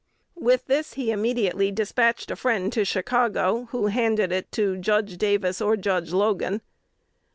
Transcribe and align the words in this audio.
With 0.41 0.65
this 0.65 0.95
he 0.95 1.11
immediately 1.11 1.71
despatched 1.71 2.31
a 2.31 2.35
friend 2.35 2.73
to 2.73 2.83
Chicago, 2.83 3.67
who 3.69 3.85
handed 3.85 4.31
it 4.31 4.51
to 4.53 4.77
Judge 4.77 5.15
Davis 5.19 5.61
or 5.61 5.77
Judge 5.77 6.11
Logan. 6.11 6.61